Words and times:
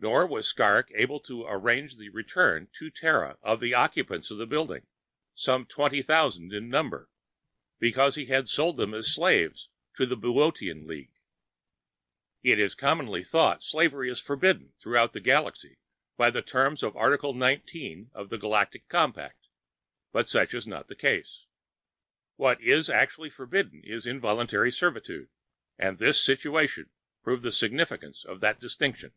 Nor 0.00 0.28
was 0.28 0.46
Skrrgck 0.46 0.92
able 0.94 1.18
to 1.22 1.44
arrange 1.44 1.96
the 1.96 2.08
return 2.10 2.68
to 2.74 2.88
Terra 2.88 3.36
of 3.42 3.58
the 3.58 3.74
occupants 3.74 4.30
of 4.30 4.38
the 4.38 4.46
building, 4.46 4.86
some 5.34 5.66
20,000 5.66 6.52
in 6.52 6.68
number, 6.68 7.10
because 7.80 8.14
he 8.14 8.26
had 8.26 8.46
sold 8.48 8.76
them 8.76 8.94
as 8.94 9.12
slaves 9.12 9.70
to 9.96 10.06
the 10.06 10.16
Boötean 10.16 10.86
League. 10.86 11.14
It 12.44 12.60
is 12.60 12.76
commonly 12.76 13.24
thought 13.24 13.64
slavery 13.64 14.08
is 14.08 14.20
forbidden 14.20 14.72
throughout 14.78 15.14
the 15.14 15.20
Galaxy 15.20 15.78
by 16.16 16.30
the 16.30 16.42
terms 16.42 16.84
of 16.84 16.94
Article 16.94 17.34
19 17.34 18.12
of 18.14 18.28
the 18.28 18.38
Galactic 18.38 18.86
Compact, 18.88 19.48
but 20.12 20.28
such 20.28 20.54
is 20.54 20.64
not 20.64 20.86
the 20.86 20.94
case. 20.94 21.46
What 22.36 22.60
is 22.60 22.88
actually 22.88 23.30
forbidden 23.30 23.80
is 23.82 24.06
"involuntary 24.06 24.70
servitude" 24.70 25.28
and 25.76 25.98
this 25.98 26.22
situation 26.24 26.90
proved 27.24 27.42
the 27.42 27.50
significance 27.50 28.24
of 28.24 28.38
that 28.38 28.60
distinction. 28.60 29.12